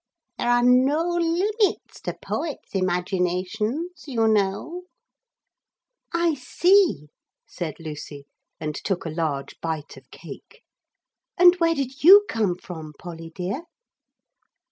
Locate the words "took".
8.73-9.05